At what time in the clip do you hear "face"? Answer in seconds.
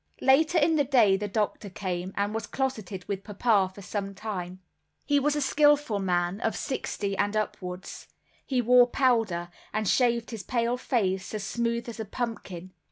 10.77-11.35